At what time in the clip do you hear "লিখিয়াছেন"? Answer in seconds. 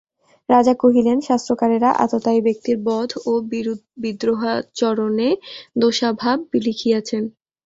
6.57-7.23